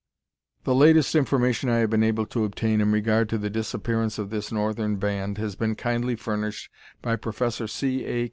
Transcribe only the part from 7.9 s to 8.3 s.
A.